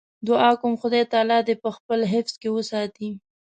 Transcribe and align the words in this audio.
دعا 0.27 0.51
کوم 0.61 0.73
خدای 0.81 1.03
تعالی 1.11 1.39
دې 1.47 1.55
په 1.63 1.69
خپل 1.77 1.99
حفظ 2.13 2.33
کې 2.41 2.49
وساتي. 2.55 3.09